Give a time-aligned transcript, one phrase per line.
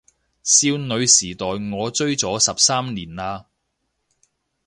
[0.41, 3.45] 少女時代我追咗十三年喇